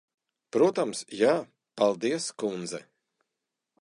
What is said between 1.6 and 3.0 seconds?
Paldies, kundze.